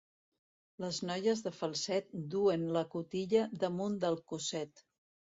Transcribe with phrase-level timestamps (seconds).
[0.83, 4.83] Les noies de Falset duen la cotilla damunt del cosset.